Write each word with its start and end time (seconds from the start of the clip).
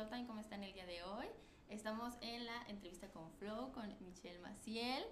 Flowtime, 0.00 0.26
¿cómo 0.26 0.40
están 0.40 0.62
el 0.62 0.72
día 0.72 0.86
de 0.86 1.02
hoy? 1.02 1.26
Estamos 1.68 2.14
en 2.22 2.46
la 2.46 2.62
entrevista 2.68 3.08
con 3.08 3.30
Flow, 3.32 3.70
con 3.72 3.94
Michelle 4.00 4.38
Maciel. 4.38 5.04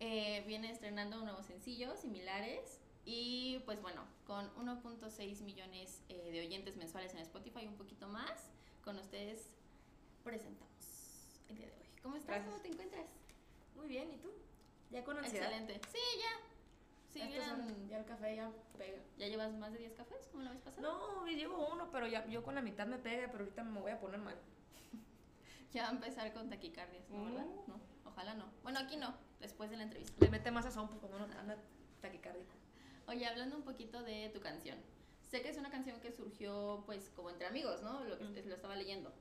Eh, 0.00 0.42
viene 0.48 0.68
estrenando 0.68 1.18
un 1.18 1.26
nuevo 1.26 1.44
sencillo, 1.44 1.96
similares. 1.96 2.80
Y 3.04 3.60
pues 3.66 3.80
bueno, 3.80 4.04
con 4.26 4.52
1.6 4.56 5.42
millones 5.42 6.02
eh, 6.08 6.32
de 6.32 6.40
oyentes 6.40 6.76
mensuales 6.76 7.14
en 7.14 7.20
Spotify, 7.20 7.68
un 7.68 7.76
poquito 7.76 8.08
más, 8.08 8.50
con 8.82 8.98
ustedes 8.98 9.46
presentamos 10.24 11.44
el 11.48 11.58
día 11.58 11.66
de 11.66 11.74
hoy. 11.74 11.86
¿Cómo 12.02 12.16
estás? 12.16 12.34
Gracias. 12.34 12.50
¿Cómo 12.50 12.62
te 12.62 12.68
encuentras? 12.68 13.06
Muy 13.76 13.86
bien, 13.86 14.10
¿y 14.10 14.16
tú? 14.16 14.32
Ya 14.90 15.04
con 15.04 15.18
ansiedad. 15.18 15.52
Excelente. 15.52 15.80
Sí, 15.92 16.18
ya. 16.18 16.51
Sí, 17.12 17.20
Estos 17.20 17.28
vieran- 17.34 17.68
son- 17.68 17.88
ya 17.88 17.98
el 17.98 18.04
café 18.06 18.36
ya 18.36 18.50
pega. 18.78 18.98
¿Ya 19.18 19.26
llevas 19.28 19.52
más 19.52 19.72
de 19.72 19.78
10 19.80 19.92
cafés 19.92 20.26
como 20.28 20.44
la 20.44 20.50
vez 20.52 20.60
pasada? 20.62 20.82
No, 20.88 21.26
llevo 21.26 21.68
uno, 21.72 21.90
pero 21.92 22.06
ya 22.06 22.26
yo 22.26 22.42
con 22.42 22.54
la 22.54 22.62
mitad 22.62 22.86
me 22.86 22.98
pega, 22.98 23.28
pero 23.30 23.44
ahorita 23.44 23.62
me 23.64 23.80
voy 23.80 23.90
a 23.90 24.00
poner 24.00 24.18
mal. 24.20 24.34
Ya 25.72 25.82
va 25.84 25.88
a 25.88 25.92
empezar 25.92 26.32
con 26.34 26.48
taquicardias, 26.50 27.08
¿no? 27.10 27.24
¿Verdad? 27.24 27.44
Mm. 27.46 27.70
No, 27.70 27.80
ojalá 28.04 28.34
no. 28.34 28.44
Bueno, 28.62 28.78
aquí 28.80 28.96
no, 28.96 29.14
después 29.40 29.70
de 29.70 29.76
la 29.78 29.84
entrevista. 29.84 30.14
Le 30.24 30.30
mete 30.30 30.50
más 30.50 30.64
sazón 30.66 30.86
pues 30.88 31.00
cuando 31.00 31.16
uno 31.16 31.38
anda 31.38 31.56
taquicárdico. 32.02 32.52
Oye, 33.08 33.26
hablando 33.26 33.56
un 33.56 33.62
poquito 33.62 34.02
de 34.02 34.28
tu 34.30 34.40
canción. 34.40 34.78
Sé 35.30 35.40
que 35.42 35.48
es 35.48 35.56
una 35.56 35.70
canción 35.70 35.98
que 36.00 36.12
surgió 36.12 36.82
pues 36.86 37.08
como 37.10 37.30
entre 37.30 37.46
amigos, 37.46 37.82
¿no? 37.82 38.04
Lo 38.04 38.18
que 38.18 38.24
Mm. 38.24 38.48
lo 38.48 38.54
estaba 38.54 38.76
leyendo. 38.76 39.12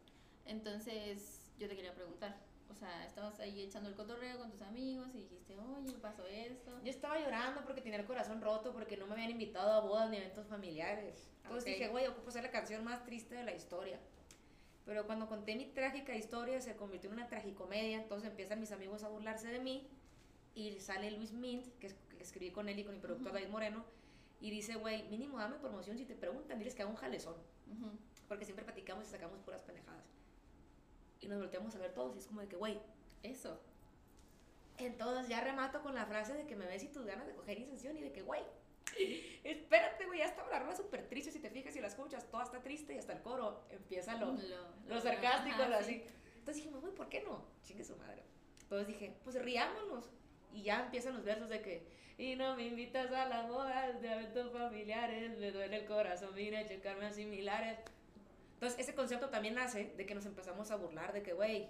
Entonces, 0.46 1.50
yo 1.58 1.70
te 1.70 1.76
quería 1.76 1.94
preguntar, 1.96 2.38
o 2.72 2.76
sea, 2.76 3.06
estabas 3.06 3.40
ahí 3.40 3.62
echando 3.62 3.90
el 3.90 3.96
cotorreo 3.96 4.38
con 4.40 4.50
tus 4.50 4.62
amigos 4.62 5.10
y 5.14 5.20
dijiste, 5.20 5.58
"Oye, 5.58 5.94
pasó 6.02 6.26
esto." 6.26 6.80
Yo 6.84 6.90
estaba 6.90 7.20
llorando 7.20 7.64
porque 7.66 7.82
tenía 7.82 8.00
el 8.00 8.06
corazón 8.06 8.42
roto, 8.42 8.72
porque 8.74 8.98
no 8.98 9.06
me 9.08 9.14
habían 9.14 9.32
invitado 9.32 9.72
a 9.74 9.80
bodas 9.82 10.10
ni 10.10 10.18
eventos 10.18 10.48
familiares. 10.48 11.30
Entonces 11.44 11.64
Ok. 11.64 11.78
dije, 11.78 11.90
güey, 11.90 12.08
ocupo 12.08 12.32
ser 12.32 12.44
la 12.44 12.52
canción 12.52 12.84
más 12.84 13.04
triste 13.06 13.36
de 13.36 13.44
la 13.44 13.54
historia. 13.54 14.00
Pero 14.86 15.06
cuando 15.06 15.28
conté 15.28 15.56
mi 15.56 15.66
trágica 15.66 16.16
historia 16.16 16.60
se 16.62 16.76
convirtió 16.76 17.10
en 17.10 17.18
una 17.18 17.28
tragicomedia, 17.28 17.98
entonces 18.02 18.30
empiezan 18.30 18.60
mis 18.60 18.72
amigos 18.72 19.04
a 19.04 19.10
burlarse 19.10 19.48
de 19.50 19.60
mí 19.60 19.88
y 20.56 20.80
sale 20.80 21.12
Luis 21.12 21.32
Mint, 21.34 21.68
que, 21.80 21.88
es- 21.88 21.96
que 22.10 22.24
escribí 22.24 22.52
con 22.52 22.68
él 22.68 22.80
y 22.80 22.84
con 22.84 22.94
mi 22.96 23.00
productor 23.00 23.28
Ujú. 23.32 23.36
David 23.36 23.50
Moreno, 23.52 23.86
y 24.40 24.50
dice, 24.50 24.76
güey, 24.76 25.04
mínimo 25.10 25.38
dame 25.38 25.58
promoción 25.58 25.98
si 25.98 26.06
te 26.06 26.16
preguntan, 26.16 26.58
diles 26.58 26.74
que 26.74 26.82
haga 26.82 26.90
un 26.92 26.98
jalezón, 26.98 27.36
Ujú. 27.68 27.92
porque 28.28 28.44
siempre 28.46 28.66
platicamos 28.66 29.06
y 29.08 29.12
sacamos 29.12 29.40
puras 29.42 29.62
pendejadas. 29.62 30.04
Y 31.22 31.28
nos 31.28 31.40
volteamos 31.40 31.76
a 31.76 31.80
ver 31.80 31.94
todos 31.94 32.16
y 32.16 32.20
es 32.20 32.28
como 32.28 32.42
de 32.42 32.48
que, 32.48 32.56
güey, 32.56 32.80
Eso. 33.24 33.60
entonces 34.78 35.28
ya 35.30 35.42
remato 35.42 35.82
con 35.82 35.94
la 35.96 36.06
frase 36.06 36.34
de 36.34 36.46
que 36.48 36.56
me 36.56 36.66
ves 36.66 36.84
y 36.84 36.88
tus 36.88 37.06
ganas 37.06 37.28
de 37.28 37.34
coger 37.36 37.60
incensión 37.60 37.98
y 37.98 38.02
de 38.02 38.12
que, 38.12 38.22
güey, 38.24 38.42
espérate, 39.44 40.06
güey, 40.06 40.20
ya 40.20 40.26
estaba 40.26 40.50
la 40.50 40.60
rola 40.60 40.76
súper 40.76 41.08
triste, 41.08 41.32
si 41.32 41.40
te 41.40 41.50
fijas 41.50 41.76
y 41.76 41.82
la 41.82 41.88
escuchas, 41.88 42.30
toda 42.30 42.44
está 42.44 42.62
triste 42.62 42.96
y 42.96 42.98
hasta 42.98 43.14
el 43.14 43.22
coro 43.22 43.64
empieza 43.70 44.16
lo, 44.18 44.34
Lo, 44.34 44.38
lo 44.88 45.02
sarcástico, 45.02 45.62
ajá, 45.62 45.70
lo 45.70 45.78
sí. 45.78 45.84
así. 45.84 46.04
Entonces 46.40 46.56
dijimos, 46.56 46.82
güey, 46.82 46.94
¿por 46.94 47.08
qué 47.10 47.22
no? 47.22 47.46
Chingue 47.64 47.84
su 47.84 47.96
madre. 47.98 48.24
Entonces 48.64 48.88
dije, 48.88 49.16
pues 49.24 49.40
riámonos. 49.42 50.10
Y 50.54 50.64
ya 50.64 50.84
empiezan 50.86 51.14
los 51.14 51.24
versos 51.24 51.50
de 51.50 51.62
que, 51.62 51.88
y 52.18 52.36
no 52.36 52.56
me 52.56 52.66
invitas 52.68 53.12
a 53.12 53.26
las 53.28 53.48
bodas 53.48 54.02
de 54.02 54.12
eventos 54.12 54.52
familiares, 54.52 55.38
me 55.38 55.52
duele 55.52 55.78
el 55.78 55.86
corazón, 55.86 56.34
vine 56.34 56.58
a 56.58 56.66
checarme 56.66 57.06
a 57.06 57.12
similares. 57.12 57.78
Entonces 58.62 58.80
ese 58.80 58.94
concepto 58.94 59.30
también 59.30 59.56
nace 59.56 59.86
de 59.98 60.06
que 60.06 60.14
nos 60.14 60.24
empezamos 60.28 60.70
a 60.70 60.76
burlar 60.76 61.14
de 61.14 61.24
que, 61.24 61.34
güey, 61.34 61.68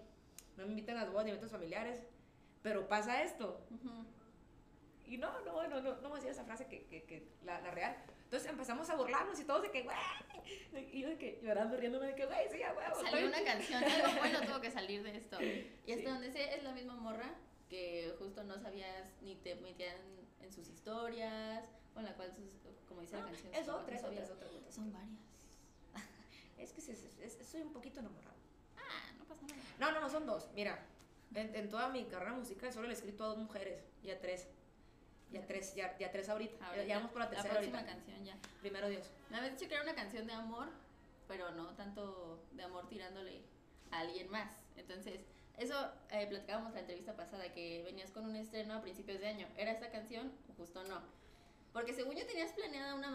no 0.58 0.66
me 0.66 0.72
invitan 0.72 0.98
a 0.98 1.03
las 1.03 1.11
bodas 1.14 1.23
de 1.23 1.31
eventos 1.31 1.50
familiares, 1.50 2.03
pero 2.61 2.89
pasa 2.89 3.23
esto. 3.23 3.61
Y 5.06 5.17
no, 5.17 5.39
no, 5.45 5.67
no, 5.70 5.80
no, 5.81 5.95
no 6.02 6.09
voy 6.09 6.11
a 6.11 6.16
decir 6.16 6.31
esa 6.31 6.44
frase 6.44 6.66
que, 6.67 6.83
que, 6.88 7.03
que 7.03 7.30
la, 7.45 7.61
la 7.61 7.72
real. 7.72 7.95
Entonces 8.25 8.50
empezamos 8.50 8.89
a 8.89 8.95
burlarnos 8.98 9.39
y 9.39 9.45
todos 9.45 9.61
de 9.61 9.72
que, 9.72 9.83
güey, 9.83 9.95
y 10.92 11.00
yo 11.02 11.08
de 11.08 11.17
que 11.17 11.39
llorando, 11.42 11.78
riéndome 11.78 12.08
de 12.08 12.16
que, 12.16 12.25
güey, 12.25 12.50
sí, 12.52 12.61
a 12.61 12.73
huevo. 12.73 13.02
Salió 13.09 13.26
una 13.28 13.42
canción, 13.42 13.81
algo 13.86 14.20
bueno 14.20 14.42
tuvo 14.42 14.59
que 14.59 14.72
salir 14.72 15.02
de 15.02 15.16
esto. 15.16 15.42
Y 15.42 15.92
hasta 15.94 15.95
Sí. 15.95 16.03
donde 16.03 16.31
sé, 16.33 16.55
es 16.55 16.64
la 16.64 16.73
misma 16.73 16.95
morra 16.95 17.36
que 17.70 18.14
justo 18.20 18.44
no 18.44 18.59
sabías 18.59 19.14
ni 19.22 19.36
te 19.38 19.55
metían 19.55 19.95
en 20.42 20.52
sus 20.52 20.67
historias, 20.67 21.64
con 21.93 22.04
la 22.04 22.14
cual, 22.16 22.33
sus- 22.33 22.60
como 22.86 22.99
dice 22.99 23.16
la 23.16 23.21
No, 23.21 23.27
canción, 23.27 23.54
es 23.54 23.70
otra, 23.70 23.95
es 23.95 24.04
otra. 24.04 24.48
Son 24.70 24.92
varias. 24.92 25.30
Es 26.61 27.36
que 27.36 27.44
soy 27.44 27.61
un 27.61 27.73
poquito 27.73 27.99
enamorado. 27.99 28.36
Ah, 28.77 29.11
no 29.17 29.26
pasa 29.26 29.42
nada. 29.48 29.61
No, 29.80 29.92
no, 29.92 30.02
no, 30.02 30.10
son 30.10 30.26
dos. 30.26 30.48
Mira, 30.54 30.80
en, 31.33 31.55
en 31.55 31.70
toda 31.70 31.89
mi 31.89 32.05
carrera 32.05 32.33
musical 32.33 32.72
solo 32.72 32.88
le 32.88 32.94
he 32.94 32.98
escrito 32.98 33.23
a 33.23 33.27
dos 33.27 33.38
mujeres, 33.38 33.83
ya 34.04 34.20
tres. 34.20 34.48
Ya 35.32 35.45
tres, 35.48 35.73
ya, 35.76 35.98
ya 35.98 36.11
tres 36.11 36.27
ahorita. 36.27 36.58
Ya, 36.60 36.67
Ahorita, 36.67 36.86
ya 36.86 36.95
vamos 36.98 37.11
por 37.11 37.22
la 37.22 37.30
tercera 37.30 37.54
próxima 37.54 37.80
ahorita. 37.80 37.95
canción 37.95 38.26
ya. 38.26 38.36
Primero 38.60 38.89
Dios. 38.89 39.10
Me 39.30 39.38
habías 39.38 39.54
dicho 39.58 39.70
que 39.70 39.76
era 39.76 39.83
una 39.83 39.95
canción 39.95 40.27
de 40.27 40.33
amor, 40.33 40.67
pero 41.27 41.52
no 41.52 41.73
tanto 41.76 42.44
de 42.52 42.64
amor 42.64 42.89
tirándole 42.89 43.42
a 43.92 43.99
alguien 43.99 44.30
más. 44.30 44.52
Entonces, 44.76 45.22
eso 45.58 45.89
eh, 46.10 46.28
platicábamos 46.28 46.73
la 46.73 46.82
entrevista 46.82 47.16
pasada, 47.16 47.54
que 47.54 47.82
venías 47.83 48.11
con 48.11 48.26
un 48.26 48.36
estreno 48.36 48.73
a 48.73 48.82
principios 48.82 49.22
de 49.22 49.28
año. 49.30 49.48
¿Era 49.55 49.72
esta 49.72 49.89
canción 49.89 50.33
o 50.49 50.54
justo 50.55 50.83
no? 50.83 51.02
Porque 51.72 51.93
según 51.93 52.16
yo 52.17 52.26
tenías 52.26 52.52
planeada 52.52 52.95
una 52.95 53.11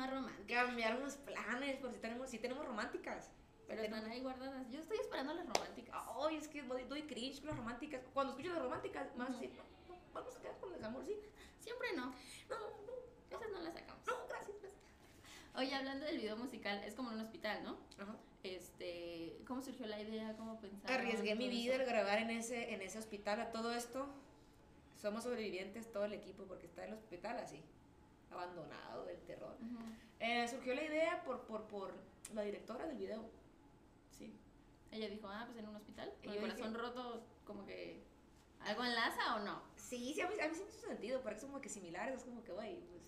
Cambiaron 0.57 1.03
los 1.03 1.17
planes, 1.17 1.77
por 1.77 1.93
si 1.93 1.99
tenemos, 1.99 2.31
si 2.31 2.39
tenemos 2.39 2.65
románticas. 2.65 3.31
pero 3.69 3.83
están 3.83 4.07
ahí 4.07 4.23
guardadas. 4.23 4.71
Yo 4.71 4.81
estoy 4.81 4.97
esperando 4.99 5.35
las 5.35 5.47
románticas. 5.47 5.95
Ay, 6.25 6.37
es 6.37 6.49
que 6.49 6.63
doy, 6.63 6.85
doy 6.85 7.03
cringe 7.03 7.41
con 7.41 7.49
las 7.49 7.59
románticas. 7.59 8.01
Cuando 8.15 8.33
escucho 8.33 8.55
las 8.55 8.63
románticas, 8.63 9.15
más 9.17 9.29
no, 9.29 9.37
no, 9.37 9.97
vamos 10.15 10.35
a 10.35 10.41
quedar 10.41 10.57
con 10.59 10.73
el 10.73 10.83
amor, 10.83 11.05
sí. 11.05 11.15
Siempre 11.61 11.89
no. 11.95 12.07
No, 12.49 12.59
no, 12.59 13.37
Esas 13.37 13.51
no 13.51 13.61
las 13.61 13.75
sacamos. 13.75 14.07
no, 14.07 14.15
gracias, 14.29 14.57
gracias. 14.63 14.83
Oye, 15.57 15.75
hablando 15.75 16.07
del 16.07 16.17
video 16.17 16.39
musical, 16.39 16.83
es 16.85 16.95
como 16.95 17.11
en 17.11 17.17
un 17.17 17.25
hospital, 17.27 17.63
¿no? 17.63 17.77
Ajá. 17.99 18.17
Este, 18.43 19.37
¿cómo 19.47 19.61
surgió 19.61 19.87
la 19.87 20.01
idea? 20.01 20.35
¿Cómo 20.39 20.59
pensaron? 20.59 20.97
Arriesgué 20.97 21.35
mi 21.35 21.49
vida 21.51 21.75
eso? 21.75 21.83
al 21.83 21.89
grabar 21.89 22.19
en 22.19 22.31
ese, 22.31 22.73
en 22.73 22.81
ese 22.81 22.99
hospital 22.99 23.43
a 23.43 23.51
todo 23.51 23.75
esto. 23.75 24.07
Somos 24.97 25.25
sobrevivientes 25.25 25.93
todo 25.93 26.07
el 26.07 26.15
equipo 26.15 26.45
porque 26.45 26.65
está 26.65 26.85
en 26.85 26.93
el 26.93 26.99
hospital 26.99 27.37
así, 27.39 27.63
abandonado 28.31 29.05
del 29.05 29.21
terror. 29.23 29.57
Ujú. 29.61 29.85
Eh, 30.21 30.47
surgió 30.49 30.75
la 30.75 30.83
idea 30.85 31.23
por, 31.25 31.43
por, 31.47 31.65
por 31.67 31.95
la 32.35 32.43
directora 32.43 32.87
del 32.87 32.97
video. 32.97 33.25
Sí. 34.11 34.35
Ella 34.91 35.09
dijo, 35.09 35.29
ah, 35.29 35.45
pues 35.47 35.59
en 35.59 35.69
un 35.69 35.77
hospital, 35.77 36.13
Y 36.23 36.27
con 36.27 36.35
el 36.35 36.41
corazón 36.41 36.75
roto, 36.75 37.23
como 37.45 37.65
que, 37.67 38.03
¿algo 38.61 38.85
enlaza 38.85 39.37
o 39.37 39.39
no? 39.41 39.63
Sí, 39.77 40.13
sí, 40.15 40.21
a 40.21 40.29
mí, 40.29 40.35
a 40.41 40.49
mí 40.49 40.55
sí 40.55 40.63
me 40.65 40.71
hizo 40.71 40.87
sentido, 40.87 41.21
porque 41.23 41.39
es 41.39 41.45
como 41.45 41.61
que 41.61 41.69
similares, 41.69 42.17
es 42.17 42.25
como 42.25 42.43
que, 42.43 42.53
güey, 42.53 42.81
pues 42.81 43.03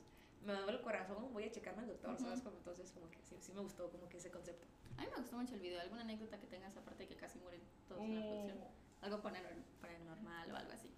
me 0.45 0.53
duele 0.53 0.73
el 0.79 0.83
corazón, 0.83 1.33
voy 1.33 1.45
a 1.45 1.51
checarme 1.51 1.83
al 1.83 1.89
doctor, 1.89 2.15
Ujú. 2.15 2.25
¿sabes? 2.25 2.43
Como, 2.43 2.57
entonces, 2.59 2.91
como 2.93 3.11
que 3.11 3.19
sí, 3.23 3.37
sí 3.41 3.53
me 3.53 3.61
gustó 3.61 3.91
como 3.91 4.09
que 4.09 4.19
ese 4.19 4.31
concepto. 4.31 4.67
A 4.97 5.03
mí 5.03 5.09
me 5.11 5.17
gustó 5.21 5.37
mucho 5.37 5.55
el 5.55 5.61
video. 5.61 5.81
¿Alguna 5.81 6.03
anécdota 6.03 6.39
que 6.39 6.47
tengas 6.47 6.77
aparte 6.77 7.05
de 7.05 7.09
que 7.09 7.17
casi 7.17 7.39
mueren 7.39 7.61
todos 7.89 8.03
en 8.03 8.15
la 8.15 8.21
Mm. 8.21 8.29
producción? 8.29 8.59
Algo 9.01 9.23
paranor- 9.23 9.63
paranormal 9.81 10.53
o 10.53 10.57
algo 10.57 10.73
así. 10.73 10.91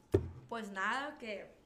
Pues 0.49 0.71
nada, 0.71 1.19
que... 1.19 1.60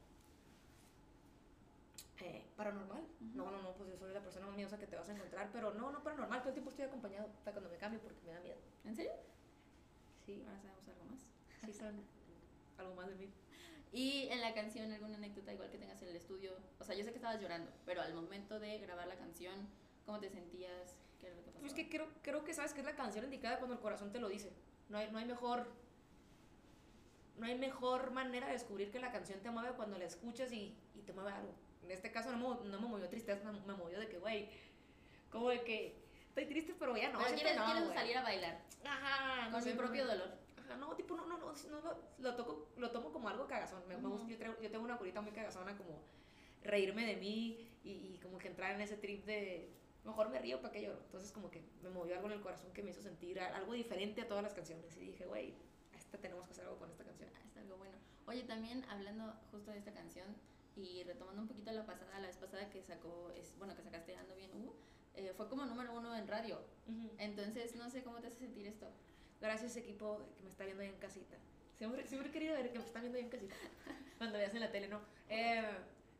Eh, 2.25 2.43
paranormal. 2.57 3.03
Ujú. 3.03 3.37
No, 3.37 3.51
no, 3.51 3.61
no, 3.61 3.73
pues 3.75 3.87
yo 3.91 3.97
soy 3.97 4.11
la 4.11 4.21
persona 4.21 4.47
más 4.47 4.55
miedosa 4.55 4.79
que 4.79 4.87
te 4.87 4.95
vas 4.95 5.07
a 5.07 5.13
encontrar, 5.13 5.49
pero 5.53 5.73
no, 5.75 5.91
no 5.91 6.01
paranormal, 6.03 6.39
todo 6.39 6.49
el 6.49 6.55
tiempo 6.55 6.71
estoy 6.71 6.85
acompañado, 6.85 7.29
hasta 7.37 7.51
cuando 7.51 7.69
me 7.69 7.77
cambio 7.77 7.99
porque 8.01 8.19
me 8.25 8.31
da 8.33 8.39
miedo. 8.39 8.57
¿En 8.83 8.95
serio? 8.95 9.11
Sí, 10.25 10.43
Ahora 10.47 10.59
sabemos 10.59 10.87
algo 10.87 11.03
más. 11.05 11.19
sí 11.63 11.71
son 11.73 12.01
algo 12.79 12.95
más 12.95 13.07
de 13.09 13.15
mí. 13.15 13.29
Y 13.91 14.27
en 14.29 14.41
la 14.41 14.55
canción, 14.55 14.91
alguna 14.91 15.17
anécdota 15.17 15.53
igual 15.53 15.69
que 15.69 15.77
tengas 15.77 16.01
en 16.01 16.07
el 16.09 16.15
estudio. 16.15 16.51
O 16.79 16.83
sea, 16.83 16.95
yo 16.95 17.03
sé 17.03 17.11
que 17.11 17.17
estabas 17.17 17.39
llorando, 17.39 17.71
pero 17.85 18.01
al 18.01 18.13
momento 18.15 18.59
de 18.59 18.79
grabar 18.79 19.07
la 19.07 19.15
canción, 19.17 19.67
¿cómo 20.07 20.19
te 20.19 20.29
sentías? 20.31 20.95
¿Qué 21.21 21.27
era 21.27 21.35
lo 21.35 21.43
que 21.43 21.51
pasaba? 21.51 21.61
Pues 21.61 21.73
que 21.73 21.87
creo, 21.89 22.07
creo 22.23 22.43
que 22.43 22.55
sabes 22.55 22.73
que 22.73 22.79
es 22.79 22.85
la 22.85 22.95
canción 22.95 23.23
indicada 23.23 23.59
cuando 23.59 23.75
el 23.75 23.81
corazón 23.81 24.11
te 24.11 24.19
lo 24.19 24.29
dice. 24.29 24.51
No 24.89 24.97
hay, 24.97 25.11
no 25.11 25.19
hay 25.19 25.25
mejor. 25.25 25.67
No 27.37 27.45
hay 27.45 27.57
mejor 27.57 28.09
manera 28.11 28.47
de 28.47 28.53
descubrir 28.53 28.91
que 28.91 28.99
la 28.99 29.11
canción 29.11 29.39
te 29.41 29.51
mueve 29.51 29.75
cuando 29.75 29.97
la 29.99 30.05
escuchas 30.05 30.51
y, 30.51 30.75
y 30.95 31.01
te 31.05 31.13
mueve 31.13 31.31
algo. 31.31 31.53
En 31.85 31.91
este 31.91 32.11
caso 32.11 32.31
no 32.31 32.37
me, 32.37 32.69
no 32.69 32.79
me 32.79 32.87
movió 32.87 33.07
tristeza, 33.09 33.51
me, 33.51 33.59
me 33.61 33.73
movió 33.73 33.99
de 33.99 34.07
que, 34.09 34.17
güey, 34.17 34.49
como 35.31 35.49
de 35.49 35.61
que 35.63 35.95
estoy 36.29 36.45
triste, 36.45 36.75
pero 36.79 36.97
ya 36.97 37.11
no. 37.11 37.19
Pero 37.19 37.35
quieres, 37.35 37.55
no, 37.57 37.65
quieres 37.65 37.93
salir 37.93 38.17
a 38.17 38.23
bailar 38.23 38.61
Ajá, 38.83 39.49
no 39.49 39.51
con 39.57 39.63
mi 39.65 39.73
propio 39.73 40.05
no. 40.05 40.11
dolor. 40.11 40.29
Ajá, 40.57 40.75
no, 40.77 40.95
tipo, 40.95 41.15
no, 41.15 41.25
no, 41.27 41.37
no, 41.37 41.53
no 41.53 41.81
lo, 41.81 41.97
lo, 42.17 42.35
toco, 42.35 42.69
lo 42.77 42.91
tomo 42.91 43.11
como 43.13 43.29
algo 43.29 43.47
cagazón. 43.47 43.87
Me, 43.87 43.95
me 43.97 44.07
Ujú. 44.07 44.17
gusta- 44.17 44.27
yo, 44.29 44.37
traigo- 44.37 44.59
yo 44.61 44.71
tengo 44.71 44.83
una 44.83 44.97
curita 44.97 45.21
muy 45.21 45.31
cagazona, 45.31 45.77
como 45.77 46.01
reírme 46.63 47.05
de 47.05 47.17
mí 47.17 47.69
y, 47.83 47.89
y 47.91 48.19
como 48.23 48.39
que 48.39 48.47
entrar 48.47 48.71
en 48.73 48.81
ese 48.81 48.97
trip 48.97 49.23
de 49.25 49.69
mejor 50.03 50.29
me 50.29 50.39
río 50.39 50.61
para 50.61 50.73
que 50.73 50.81
lloro. 50.81 50.99
Entonces, 51.05 51.31
como 51.31 51.51
que 51.51 51.61
me 51.83 51.89
movió 51.89 52.15
algo 52.15 52.27
en 52.27 52.33
el 52.33 52.41
corazón 52.41 52.71
que 52.73 52.81
me 52.81 52.89
hizo 52.91 53.01
sentir 53.03 53.39
algo 53.39 53.73
diferente 53.73 54.21
a 54.21 54.27
todas 54.27 54.43
las 54.43 54.53
canciones. 54.53 54.95
Y 54.97 55.01
dije, 55.01 55.25
güey, 55.25 55.53
esta 55.95 56.17
tenemos 56.17 56.45
que 56.45 56.51
hacer 56.51 56.65
algo 56.65 56.77
con 56.79 56.89
esta 56.89 57.03
canción. 57.03 57.29
Ah, 57.35 57.41
Está 57.45 57.59
algo 57.61 57.77
bueno. 57.77 57.95
Oye, 58.27 58.41
también 58.43 58.83
hablando 58.89 59.31
justo 59.51 59.69
de 59.71 59.77
esta 59.77 59.93
canción 59.93 60.25
y 60.75 61.03
retomando 61.03 61.41
un 61.41 61.47
poquito 61.47 61.71
la 61.71 61.85
pasada, 61.85 62.19
la 62.19 62.27
vez 62.27 62.37
pasada 62.37 62.69
que 62.69 62.81
sacó, 62.81 63.31
es, 63.35 63.57
bueno, 63.57 63.75
que 63.75 63.81
sacaste 63.81 64.15
Ando 64.15 64.35
Bien 64.35 64.51
U, 64.53 64.73
eh, 65.15 65.33
fue 65.35 65.47
como 65.47 65.65
número 65.65 65.93
uno 65.93 66.15
en 66.15 66.27
radio. 66.27 66.59
Entonces, 67.17 67.75
no 67.75 67.89
sé 67.89 68.03
cómo 68.03 68.19
te 68.19 68.27
hace 68.27 68.37
sentir 68.37 68.67
esto. 68.67 68.87
Gracias, 69.39 69.75
equipo 69.77 70.21
que 70.37 70.43
me 70.43 70.49
está 70.49 70.65
viendo 70.65 70.83
ahí 70.83 70.89
en 70.89 70.97
casita. 70.97 71.37
Siempre, 71.77 72.05
siempre 72.07 72.29
he 72.29 72.31
querido 72.31 72.55
ver 72.55 72.71
que 72.71 72.79
me 72.79 72.85
están 72.85 73.01
viendo 73.01 73.17
ahí 73.17 73.23
en 73.23 73.29
casita. 73.29 73.55
Cuando 74.17 74.37
veas 74.37 74.53
en 74.53 74.61
la 74.61 74.71
tele, 74.71 74.87
¿no? 74.87 75.01
Eh, 75.29 75.63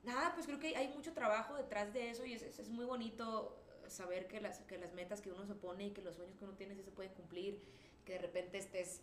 nada, 0.04 0.34
pues 0.34 0.46
creo 0.46 0.60
que 0.60 0.76
hay 0.76 0.90
mucho 0.90 1.14
trabajo 1.14 1.56
detrás 1.56 1.94
de 1.94 2.10
eso 2.10 2.26
y 2.26 2.34
es, 2.34 2.42
es, 2.42 2.60
es 2.60 2.70
muy 2.70 2.86
bonito 2.86 3.58
saber 3.88 4.28
que 4.28 4.42
las, 4.42 4.60
que 4.60 4.78
las 4.78 4.94
metas 4.94 5.22
que 5.22 5.32
uno 5.32 5.46
se 5.46 5.56
pone 5.56 5.88
y 5.88 5.92
que 5.92 6.02
los 6.02 6.16
sueños 6.16 6.36
que 6.38 6.46
uno 6.46 6.54
tiene 6.54 6.76
sí 6.76 6.84
se 6.84 6.92
pueden 6.92 7.14
cumplir, 7.14 7.62
que 8.06 8.14
de 8.14 8.20
repente 8.20 8.58
estés 8.58 9.02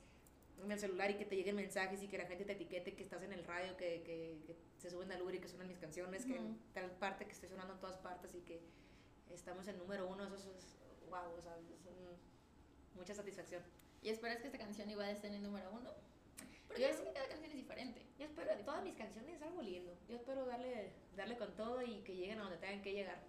en 0.64 0.72
el 0.72 0.78
celular 0.78 1.10
y 1.10 1.14
que 1.14 1.24
te 1.24 1.36
lleguen 1.36 1.56
mensajes 1.56 2.02
y 2.02 2.08
que 2.08 2.18
la 2.18 2.26
gente 2.26 2.44
te 2.44 2.52
etiquete 2.52 2.94
que 2.94 3.02
estás 3.02 3.22
en 3.22 3.32
el 3.32 3.44
radio, 3.44 3.76
que, 3.76 4.02
que, 4.02 4.38
que 4.46 4.56
se 4.78 4.90
suben 4.90 5.10
al 5.12 5.22
Uber 5.22 5.34
y 5.34 5.38
que 5.40 5.48
suenan 5.48 5.68
mis 5.68 5.78
canciones, 5.78 6.24
que 6.24 6.34
Ujú. 6.34 6.42
en 6.42 6.58
tal 6.72 6.90
parte 6.92 7.24
que 7.26 7.32
esté 7.32 7.48
sonando 7.48 7.74
en 7.74 7.80
todas 7.80 7.96
partes 7.98 8.34
y 8.34 8.40
que 8.40 8.60
estamos 9.30 9.66
en 9.68 9.78
número 9.78 10.06
uno, 10.08 10.24
eso, 10.24 10.36
es, 10.36 10.76
wow, 11.08 11.34
o 11.38 11.42
sea, 11.42 11.56
es 11.58 11.86
un- 11.86 12.98
mucha 12.98 13.14
satisfacción. 13.14 13.62
¿Y 14.02 14.08
esperas 14.10 14.38
que 14.38 14.46
esta 14.46 14.58
canción 14.58 14.90
igual 14.90 15.08
esté 15.10 15.28
en 15.28 15.34
el 15.34 15.42
número 15.42 15.70
uno? 15.72 15.90
Porque 16.66 16.82
Yo- 16.82 16.92
sé 16.94 17.04
que 17.04 17.12
cada 17.12 17.28
canción 17.28 17.50
es 17.50 17.56
diferente. 17.56 18.02
Yo 18.18 18.24
espero, 18.26 18.50
todas 18.64 18.82
mis 18.82 18.94
canciones 18.96 19.34
es 19.36 19.42
algo 19.42 19.62
lindo, 19.62 19.92
yo 20.08 20.16
espero 20.16 20.44
darle, 20.46 20.92
darle 21.16 21.36
con 21.36 21.54
todo 21.56 21.82
y 21.82 22.00
que 22.02 22.14
lleguen 22.14 22.38
a 22.38 22.42
donde 22.42 22.58
tengan 22.58 22.82
que 22.82 22.92
llegar. 22.92 23.20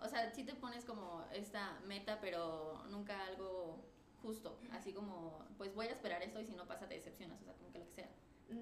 O 0.00 0.08
sea, 0.08 0.30
sí 0.34 0.44
te 0.44 0.54
pones 0.54 0.84
como 0.84 1.24
esta 1.32 1.80
meta, 1.86 2.20
pero 2.20 2.84
nunca 2.90 3.24
algo 3.26 3.78
justo. 4.24 4.58
Así 4.72 4.92
como, 4.92 5.44
pues 5.58 5.74
voy 5.74 5.86
a 5.86 5.92
esperar 5.92 6.22
esto 6.22 6.40
y 6.40 6.46
si 6.46 6.54
no 6.54 6.66
pasa 6.66 6.88
te 6.88 6.94
decepcionas, 6.94 7.40
o 7.40 7.44
sea, 7.44 7.52
como 7.54 7.70
que 7.72 7.78
lo 7.78 7.86
que 7.86 7.92
sea. 7.92 8.08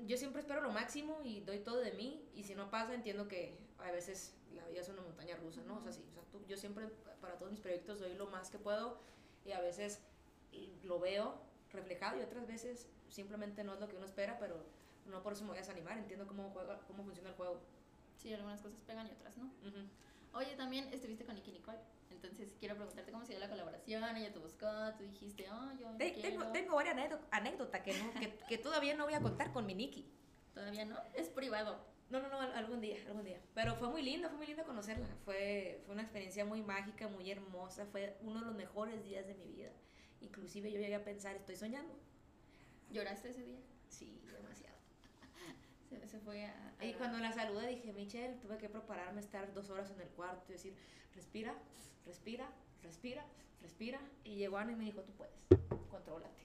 Yo 0.07 0.17
siempre 0.17 0.41
espero 0.41 0.61
lo 0.61 0.71
máximo 0.71 1.21
y 1.25 1.41
doy 1.41 1.61
todo 1.61 1.77
de 1.79 1.93
mí 1.93 2.23
y 2.35 2.43
si 2.45 2.55
no 2.55 2.71
pasa 2.71 2.95
entiendo 2.95 3.29
que 3.29 3.57
a 3.79 3.91
veces 3.91 4.35
la 4.55 4.67
vida 4.69 4.81
es 4.81 4.89
una 4.89 5.03
montaña 5.03 5.37
rusa, 5.37 5.63
¿no? 5.65 5.79
O 5.79 5.83
sea, 5.83 5.93
sí, 5.93 6.05
o 6.11 6.13
sea, 6.15 6.23
tú- 6.31 6.45
yo 6.47 6.57
siempre 6.57 6.87
para 7.21 7.37
todos 7.39 7.51
mis 7.51 7.61
proyectos 7.61 8.01
doy 8.01 8.15
lo 8.15 8.27
más 8.27 8.51
que 8.51 8.59
puedo 8.59 8.99
y 9.45 9.53
a 9.53 9.61
veces 9.61 10.01
lo 10.85 10.99
veo 11.01 11.35
reflejado 11.73 12.19
y 12.19 12.23
otras 12.23 12.47
veces 12.47 12.89
simplemente 13.09 13.65
no 13.65 13.75
es 13.75 13.81
lo 13.81 13.89
que 13.89 13.97
uno 13.97 14.07
espera, 14.07 14.39
pero 14.39 14.65
no 15.07 15.23
por 15.23 15.33
eso 15.33 15.43
me 15.43 15.49
voy 15.51 15.59
a 15.59 15.61
desanimar, 15.63 15.99
entiendo 15.99 16.27
cómo, 16.27 16.51
juega, 16.51 16.79
cómo 16.87 17.03
funciona 17.05 17.31
el 17.31 17.35
juego. 17.37 17.61
Sí, 18.17 18.33
algunas 18.33 18.61
cosas 18.63 18.81
pegan 18.87 19.09
y 19.09 19.13
otras 19.13 19.37
no. 19.37 19.47
Ujú. 19.47 19.89
Oye, 20.35 20.55
también 20.57 20.93
estuviste 20.93 21.25
con 21.25 21.35
Nicky 21.35 21.51
Nicole. 21.53 21.79
Quiero 22.63 22.77
preguntarte 22.77 23.11
cómo 23.11 23.25
dio 23.25 23.41
la 23.41 23.49
colaboración. 23.49 24.05
Ella 24.17 24.33
te 24.33 24.39
buscó, 24.39 24.69
tú 24.97 25.03
dijiste, 25.03 25.51
oh, 25.51 25.73
yo 25.81 25.91
Te-. 25.97 26.13
Tengo, 26.13 26.47
tengo 26.53 26.77
varias 26.77 26.95
anécdo- 26.97 27.19
anécdotas 27.33 27.81
que, 27.81 27.93
no, 27.93 28.13
que, 28.21 28.33
que 28.49 28.57
todavía 28.57 28.95
no 28.95 29.03
voy 29.03 29.15
a 29.15 29.21
contar 29.21 29.53
con 29.53 29.67
mi 29.67 29.75
Nikki. 29.75 30.09
Todavía 30.55 30.85
no, 30.85 30.97
es 31.15 31.29
privado. 31.29 31.85
No, 32.09 32.21
no, 32.21 32.29
no, 32.29 32.41
al- 32.41 32.53
algún 32.55 32.81
día, 32.81 32.99
algún 33.09 33.25
día. 33.25 33.41
Pero 33.53 33.75
fue 33.75 33.89
muy 33.89 34.01
lindo, 34.03 34.29
fue 34.29 34.37
muy 34.39 34.47
lindo 34.47 34.63
conocerla. 34.65 35.09
Fue, 35.25 35.83
fue 35.87 35.93
una 35.95 36.03
experiencia 36.05 36.45
muy 36.45 36.63
mágica, 36.63 37.09
muy 37.09 37.29
hermosa. 37.33 37.85
Fue 37.87 38.17
uno 38.21 38.39
de 38.39 38.47
los 38.47 38.55
mejores 38.55 39.03
días 39.03 39.27
de 39.27 39.35
mi 39.35 39.49
vida. 39.49 39.73
Inclusive 40.21 40.71
yo 40.71 40.79
llegué 40.79 40.95
a 40.95 41.03
pensar, 41.03 41.35
estoy 41.35 41.57
soñando. 41.57 41.93
¿Lloraste 42.93 43.31
ese 43.31 43.43
día? 43.43 43.59
Sí, 43.89 44.23
demasiado. 44.33 44.77
Se, 45.89 46.07
se 46.07 46.21
fue 46.21 46.45
a... 46.45 46.75
a- 46.79 46.85
Y 46.85 46.95
cuando 46.95 47.19
la 47.19 47.33
saludé 47.33 47.67
dije, 47.67 47.93
Michelle, 47.93 48.37
tuve 48.37 48.57
que 48.57 48.69
prepararme 48.69 49.19
a 49.21 49.25
estar 49.25 49.53
dos 49.53 49.69
horas 49.69 49.91
en 49.91 50.01
el 50.01 50.09
cuarto 50.11 50.45
y 50.51 50.53
decir, 50.53 50.77
respira, 51.13 51.57
respira, 52.07 52.49
respira, 52.83 53.25
respira. 53.61 54.01
Y 54.25 54.37
llegó 54.37 54.57
Ana 54.59 54.73
y 54.73 54.77
me 54.77 54.85
dijo, 54.85 55.03
tú 55.03 55.13
puedes, 55.13 55.35
contrólate. 55.91 56.43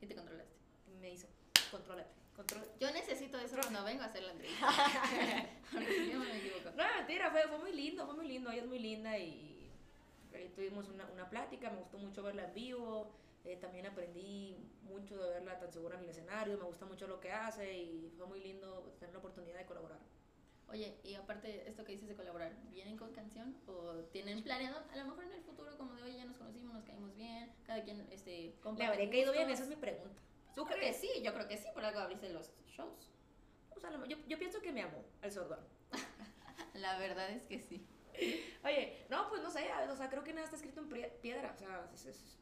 Y 0.00 0.06
te 0.06 0.14
controlaste. 0.14 0.52
Y 0.92 0.96
me 0.98 1.10
hizo, 1.12 1.26
contrólate, 1.70 2.10
contrólate. 2.36 2.72
Yo 2.80 2.90
necesito 2.92 3.38
eso 3.38 3.56
cuando 3.60 3.84
vengo 3.84 4.02
a 4.02 4.06
hacer 4.06 4.22
la 4.22 4.32
entrevista. 4.32 4.66
Porque 5.72 6.10
yo 6.10 6.18
me 6.18 6.36
equivoco. 6.38 6.70
No, 6.76 6.84
mentira, 6.96 7.30
fue, 7.30 7.42
fue 7.48 7.58
muy 7.58 7.72
lindo, 7.72 8.06
fue 8.06 8.14
muy 8.16 8.28
lindo. 8.28 8.50
Ella 8.50 8.62
es 8.62 8.68
muy 8.68 8.78
linda 8.78 9.18
y 9.18 9.70
ahí 10.34 10.48
tuvimos 10.54 10.88
una, 10.88 11.06
una 11.12 11.28
plática. 11.28 11.70
Me 11.70 11.78
gustó 11.78 11.98
mucho 11.98 12.22
verla 12.22 12.44
en 12.44 12.54
vivo. 12.54 13.10
eh, 13.44 13.56
también 13.56 13.86
aprendí 13.86 14.56
mucho 14.82 15.16
de 15.22 15.30
verla 15.30 15.58
tan 15.58 15.72
segura 15.72 15.96
en 15.96 16.04
el 16.04 16.10
escenario. 16.10 16.58
Me 16.58 16.64
gusta 16.64 16.86
mucho 16.86 17.06
lo 17.06 17.20
que 17.20 17.30
hace 17.32 17.72
y 17.78 18.12
fue 18.16 18.26
muy 18.26 18.40
lindo 18.40 18.94
tener 18.98 19.12
la 19.12 19.18
oportunidad 19.18 19.58
de 19.58 19.66
colaborar. 19.66 19.98
Oye, 20.70 20.96
y 21.02 21.14
aparte 21.14 21.68
esto 21.68 21.84
que 21.84 21.92
dices 21.92 22.08
de 22.08 22.14
colaborar, 22.14 22.52
¿vienen 22.70 22.96
con 22.96 23.12
canción 23.12 23.56
o 23.66 23.94
tienen 24.12 24.42
planeado? 24.44 24.84
A 24.92 24.96
lo 24.96 25.04
mejor 25.06 25.24
en 25.24 25.32
el 25.32 25.42
futuro, 25.42 25.76
como 25.76 25.94
de 25.94 26.02
hoy 26.04 26.16
ya 26.16 26.24
nos 26.24 26.36
conocimos, 26.36 26.72
nos 26.74 26.84
caímos 26.84 27.14
bien, 27.16 27.52
cada 27.66 27.82
quien 27.82 28.06
este, 28.12 28.54
¿Le 28.78 28.84
habré 28.84 29.10
caído 29.10 29.32
bien? 29.32 29.50
Esa 29.50 29.64
es 29.64 29.68
mi 29.68 29.76
pregunta. 29.76 30.22
Yo 30.56 30.64
creo 30.64 30.78
que 30.80 30.92
sí, 30.94 31.10
yo 31.24 31.32
creo 31.34 31.48
que 31.48 31.56
sí, 31.56 31.66
por 31.74 31.84
algo 31.84 31.98
abriste 32.00 32.28
los 32.30 32.52
shows. 32.68 33.10
O 33.74 33.80
sea, 33.80 33.90
yo, 34.06 34.16
yo 34.28 34.38
pienso 34.38 34.60
que 34.60 34.72
me 34.72 34.82
amó 34.82 35.02
el 35.22 35.32
sordón. 35.32 35.60
La 36.74 36.98
verdad 36.98 37.30
es 37.30 37.42
que 37.44 37.58
sí. 37.60 37.84
Oye, 38.64 39.06
no, 39.08 39.28
pues 39.28 39.42
no 39.42 39.50
sé, 39.50 39.68
o 39.90 39.96
sea, 39.96 40.08
creo 40.08 40.22
que 40.22 40.32
nada 40.32 40.44
está 40.44 40.56
escrito 40.56 40.80
en 40.80 40.88
piedra. 41.20 41.52
O 41.54 41.58
sea, 41.58 41.90
es- 41.94 42.06
es- 42.06 42.38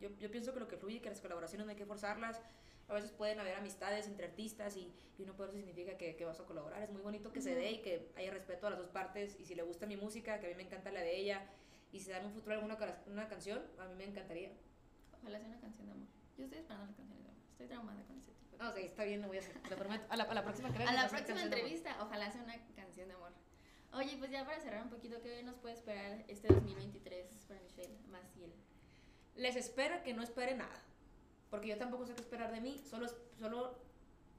yo, 0.00 0.08
yo 0.18 0.30
pienso 0.30 0.52
que 0.52 0.60
lo 0.60 0.68
que 0.68 0.76
fluye, 0.76 1.00
que 1.00 1.08
las 1.08 1.20
colaboraciones 1.20 1.64
no 1.66 1.70
hay 1.70 1.76
que 1.76 1.86
forzarlas. 1.86 2.40
A 2.88 2.94
veces 2.94 3.10
pueden 3.12 3.40
haber 3.40 3.54
amistades 3.54 4.06
entre 4.06 4.26
artistas 4.26 4.76
y, 4.76 4.92
y 5.18 5.24
no 5.24 5.34
por 5.34 5.48
eso 5.48 5.56
significa 5.56 5.96
que, 5.96 6.16
que 6.16 6.24
vas 6.24 6.40
a 6.40 6.44
colaborar. 6.44 6.82
Es 6.82 6.90
muy 6.90 7.00
bonito 7.00 7.32
que 7.32 7.40
se 7.40 7.54
dé 7.54 7.70
y 7.70 7.78
que 7.82 8.10
haya 8.16 8.30
respeto 8.30 8.66
a 8.66 8.70
las 8.70 8.78
dos 8.78 8.90
partes. 8.90 9.36
Y 9.38 9.46
si 9.46 9.54
le 9.54 9.62
gusta 9.62 9.86
mi 9.86 9.96
música, 9.96 10.40
que 10.40 10.46
a 10.46 10.48
mí 10.50 10.54
me 10.54 10.64
encanta 10.64 10.90
la 10.90 11.00
de 11.00 11.16
ella, 11.16 11.46
y 11.92 12.00
si 12.00 12.10
da 12.10 12.18
en 12.18 12.26
un 12.26 12.32
futuro 12.32 12.54
alguna 12.54 12.78
una 13.06 13.28
canción, 13.28 13.62
a 13.78 13.86
mí 13.86 13.94
me 13.94 14.04
encantaría. 14.04 14.50
Ojalá 15.20 15.38
sea 15.38 15.48
una 15.48 15.60
canción 15.60 15.86
de 15.86 15.92
amor. 15.92 16.08
Yo 16.36 16.44
estoy 16.44 16.58
esperando 16.58 16.86
las 16.86 16.96
canciones 16.96 17.22
de 17.24 17.30
amor. 17.30 17.42
Estoy 17.52 17.66
traumada 17.66 18.02
con 18.04 18.18
ese 18.18 18.32
tipo 18.32 18.56
de 18.56 18.58
No, 18.58 18.72
sí, 18.72 18.80
está 18.82 19.04
bien, 19.04 19.22
lo 19.22 19.28
voy 19.28 19.36
a 19.36 19.40
hacer. 19.40 19.58
Te 19.60 19.76
prometo. 19.76 20.06
A 20.08 20.16
la, 20.16 20.24
a 20.24 20.34
la 20.34 20.42
próxima 20.42 20.68
A 20.68 20.92
la 20.92 21.08
próxima 21.08 21.42
entrevista, 21.42 21.96
ojalá 22.00 22.30
sea 22.30 22.42
una 22.42 22.56
canción 22.74 23.08
de 23.08 23.14
amor. 23.14 23.32
Oye, 23.92 24.16
pues 24.16 24.30
ya 24.30 24.44
para 24.46 24.58
cerrar 24.58 24.82
un 24.82 24.88
poquito, 24.88 25.20
¿qué 25.20 25.42
nos 25.42 25.56
puede 25.56 25.74
esperar 25.74 26.24
este 26.26 26.48
2023 26.48 27.26
para 27.46 27.60
Michelle 27.60 27.98
Maciel? 28.08 28.52
Les 29.36 29.54
espero 29.56 30.02
que 30.02 30.14
no 30.14 30.22
esperen 30.22 30.58
nada. 30.58 30.82
Porque 31.52 31.68
yo 31.68 31.76
tampoco 31.76 32.06
sé 32.06 32.14
qué 32.14 32.22
esperar 32.22 32.50
de 32.50 32.62
mí. 32.62 32.78
Solo, 32.78 33.06
solo 33.38 33.76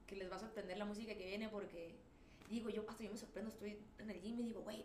que 0.08 0.16
les 0.16 0.28
va 0.28 0.34
a 0.34 0.40
sorprender 0.40 0.76
la 0.76 0.84
música 0.84 1.14
que 1.14 1.24
viene. 1.24 1.48
Porque 1.48 1.94
digo, 2.50 2.70
yo 2.70 2.84
hasta 2.88 3.04
yo 3.04 3.10
me 3.12 3.16
sorprendo. 3.16 3.52
Estoy 3.52 3.78
en 4.00 4.10
el 4.10 4.20
gym 4.20 4.40
y 4.40 4.42
digo, 4.42 4.62
güey, 4.62 4.84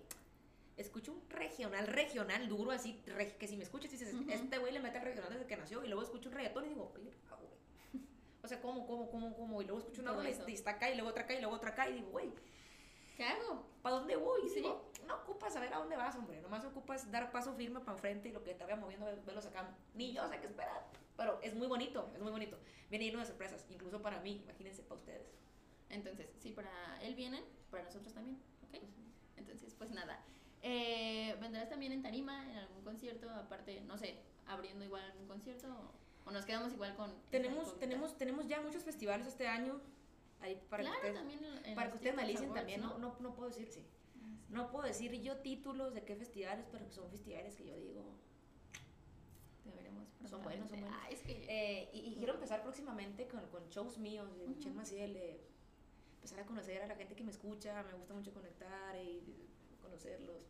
escucho 0.77 1.11
un 1.13 1.27
regional, 1.27 1.87
regional 1.87 2.47
duro 2.47 2.69
así. 2.69 3.01
que 3.39 3.47
si 3.47 3.57
me 3.57 3.63
escuchas 3.63 3.89
dices, 3.89 4.13
Ujú. 4.13 4.29
este 4.29 4.59
güey 4.59 4.71
le 4.71 4.79
mete 4.79 4.99
al 4.99 5.05
regional 5.05 5.33
desde 5.33 5.47
que 5.47 5.57
nació. 5.57 5.83
Y 5.83 5.87
luego 5.87 6.03
escucho 6.03 6.29
un 6.29 6.35
reggaetón 6.35 6.65
y 6.67 6.69
digo, 6.69 6.93
ah, 7.31 7.35
güey. 7.41 8.03
O 8.43 8.47
sea, 8.47 8.61
¿cómo, 8.61 8.85
cómo, 8.85 9.09
cómo, 9.09 9.35
cómo? 9.35 9.61
Y 9.63 9.65
luego 9.65 9.79
escucho 9.79 10.03
una 10.03 10.13
rola 10.13 10.29
y 10.29 10.53
está 10.53 10.69
acá 10.69 10.91
y 10.91 10.93
luego 10.93 11.09
otra 11.09 11.23
acá 11.23 11.33
y 11.33 11.39
luego 11.39 11.55
otra 11.55 11.71
acá. 11.71 11.89
Y 11.89 11.93
digo, 11.93 12.11
güey, 12.11 12.31
¿Qué 13.17 13.25
hago? 13.25 13.65
¿para 13.81 13.95
dónde 13.95 14.15
voy? 14.15 14.45
Y 14.45 14.49
Sí. 14.49 14.55
digo, 14.57 14.91
no 15.07 15.15
ocupas 15.15 15.51
saber 15.51 15.73
a 15.73 15.79
dónde 15.79 15.97
vas, 15.97 16.15
hombre. 16.15 16.39
Nomás 16.41 16.63
ocupas 16.63 17.09
dar 17.11 17.31
paso 17.31 17.53
firme 17.55 17.79
para 17.79 17.93
enfrente 17.93 18.29
y 18.29 18.31
lo 18.31 18.43
que 18.43 18.53
te 18.53 18.63
vaya 18.63 18.75
moviendo, 18.77 19.07
verlo 19.25 19.41
sacando. 19.41 19.75
Ni 19.95 20.13
yo 20.13 20.29
sé 20.29 20.39
qué 20.39 20.45
esperar. 20.45 20.85
Pero 21.19 21.37
es 21.43 21.53
muy 21.53 21.67
bonito, 21.67 22.09
es 22.15 22.21
muy 22.21 22.31
bonito. 22.31 22.57
Viene 22.89 23.03
lleno 23.05 23.19
de 23.19 23.25
sorpresas, 23.25 23.65
incluso 23.69 24.01
para 24.01 24.21
mí, 24.21 24.39
imagínense 24.45 24.83
para 24.83 24.95
ustedes. 25.01 25.27
Entonces, 25.89 26.29
si 26.39 26.51
para 26.51 26.97
él 27.01 27.13
vienen, 27.13 27.43
para 27.69 27.83
nosotros 27.83 28.13
también, 28.13 28.37
¿ok? 28.63 28.81
Entonces, 29.35 29.75
pues 29.77 29.91
nada. 29.91 30.23
Eh, 30.61 31.35
¿Vendrás 31.41 31.67
también 31.69 31.91
en 31.91 32.01
Tarima, 32.01 32.49
en 32.49 32.57
algún 32.57 32.83
concierto? 32.85 33.29
Aparte, 33.31 33.81
no 33.81 33.97
sé, 33.97 34.15
abriendo 34.47 34.85
igual 34.85 35.03
algún 35.11 35.27
concierto 35.27 35.67
o, 35.67 36.29
o 36.29 36.31
nos 36.31 36.45
quedamos 36.45 36.71
igual 36.71 36.95
con... 36.95 37.13
Tenemos, 37.31 37.77
tenemos, 37.79 38.17
tenemos 38.17 38.47
ya 38.47 38.61
muchos 38.61 38.83
festivales 38.85 39.27
este 39.27 39.45
año. 39.45 39.81
Ahí 40.39 40.55
para 40.69 40.83
claro, 40.83 41.01
que 41.01 41.07
ustedes, 41.09 41.15
también 41.19 41.65
en- 41.65 41.75
para 41.75 41.89
que 41.89 41.95
ustedes 41.95 42.15
me 42.15 42.23
TikToks 42.23 42.41
alicen 42.43 42.45
Awards, 42.45 42.59
también. 42.61 42.81
No, 42.81 42.97
no, 42.97 43.17
no 43.19 43.35
puedo 43.35 43.49
decir, 43.49 43.67
sí. 43.69 43.83
Ah, 43.85 44.09
sí. 44.13 44.53
No 44.53 44.71
puedo 44.71 44.85
decir 44.85 45.11
yo 45.21 45.35
títulos 45.39 45.93
de 45.93 46.05
qué 46.05 46.15
festivales, 46.15 46.65
pero 46.71 46.89
son 46.89 47.09
festivales 47.11 47.57
que 47.57 47.65
yo 47.67 47.75
digo. 47.77 48.05
Deberemos 49.71 50.07
Son 50.29 50.41
buenos, 50.43 50.69
son 50.69 50.79
buenos. 50.81 50.99
Ah, 51.01 51.09
es 51.09 51.21
que... 51.21 51.45
Eh, 51.47 51.89
y, 51.93 51.99
y 51.99 52.15
quiero 52.15 52.33
empezar 52.33 52.61
próximamente 52.61 53.27
con, 53.27 53.45
con 53.47 53.67
shows 53.69 53.97
míos 53.97 54.29
de 54.37 54.71
Maciel, 54.71 55.15
eh, 55.15 55.39
empezar 56.15 56.39
a 56.41 56.45
conocer 56.45 56.81
a 56.81 56.87
la 56.87 56.95
gente 56.95 57.15
que 57.15 57.23
me 57.23 57.31
escucha, 57.31 57.83
me 57.83 57.93
gusta 57.93 58.13
mucho 58.13 58.33
conectar 58.33 58.95
y 58.95 59.21
conocerlos. 59.81 60.43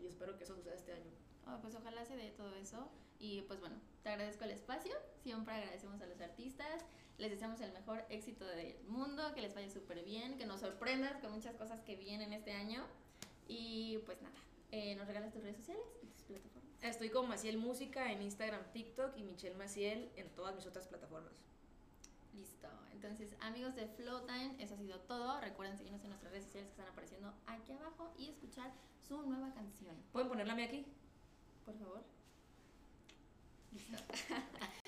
Y 0.00 0.06
espero 0.06 0.36
que 0.36 0.44
eso 0.44 0.54
suceda 0.54 0.74
este 0.74 0.92
año. 0.92 1.10
Oh, 1.46 1.58
pues 1.60 1.74
ojalá 1.74 2.04
se 2.04 2.16
dé 2.16 2.30
todo 2.30 2.54
eso. 2.54 2.88
Y 3.18 3.42
pues 3.42 3.58
bueno, 3.60 3.76
te 4.02 4.10
agradezco 4.10 4.44
el 4.44 4.52
espacio. 4.52 4.94
Siempre 5.22 5.54
agradecemos 5.54 6.00
a 6.00 6.06
los 6.06 6.20
artistas. 6.20 6.84
Les 7.16 7.30
deseamos 7.30 7.60
el 7.60 7.72
mejor 7.72 8.04
éxito 8.10 8.46
del 8.46 8.78
mundo, 8.86 9.34
que 9.34 9.42
les 9.42 9.54
vaya 9.54 9.68
súper 9.68 10.04
bien, 10.04 10.38
que 10.38 10.46
nos 10.46 10.60
sorprendas 10.60 11.16
con 11.20 11.32
muchas 11.32 11.56
cosas 11.56 11.80
que 11.82 11.96
vienen 11.96 12.32
este 12.32 12.52
año. 12.52 12.84
Y 13.48 13.98
pues 14.06 14.22
nada, 14.22 14.36
eh, 14.70 14.94
nos 14.94 15.08
regalas 15.08 15.32
tus 15.32 15.42
redes 15.42 15.56
sociales 15.56 15.84
y 16.02 16.06
tus 16.06 16.22
plataformas. 16.22 16.67
Estoy 16.82 17.10
con 17.10 17.28
Maciel 17.28 17.58
Música 17.58 18.12
en 18.12 18.22
Instagram, 18.22 18.62
TikTok 18.72 19.16
y 19.16 19.24
Michelle 19.24 19.56
Maciel 19.56 20.10
en 20.14 20.28
todas 20.30 20.54
mis 20.54 20.64
otras 20.64 20.86
plataformas. 20.86 21.32
Listo. 22.34 22.68
Entonces, 22.92 23.34
amigos 23.40 23.74
de 23.74 23.88
Flowtime, 23.88 24.54
eso 24.60 24.74
ha 24.74 24.78
sido 24.78 25.00
todo. 25.00 25.40
Recuerden 25.40 25.76
seguirnos 25.76 26.02
en 26.02 26.10
nuestras 26.10 26.30
redes 26.30 26.44
sociales 26.44 26.68
que 26.68 26.80
están 26.80 26.92
apareciendo 26.92 27.34
aquí 27.46 27.72
abajo 27.72 28.12
y 28.16 28.28
escuchar 28.28 28.72
su 29.08 29.22
nueva 29.22 29.52
canción. 29.54 29.96
¿Pueden 30.12 30.28
ponerla 30.28 30.52
a 30.52 30.56
mí 30.56 30.62
aquí? 30.62 30.86
Por 31.64 31.76
favor. 31.76 32.04
Listo. 33.72 33.96